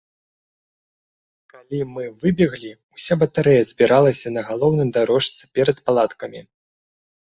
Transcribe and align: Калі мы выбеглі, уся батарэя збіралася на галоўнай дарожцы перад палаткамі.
Калі 1.55 1.79
мы 1.97 2.05
выбеглі, 2.23 2.71
уся 2.97 3.13
батарэя 3.25 3.67
збіралася 3.75 4.27
на 4.37 4.41
галоўнай 4.51 4.89
дарожцы 4.99 5.43
перад 5.59 5.77
палаткамі. 5.91 6.41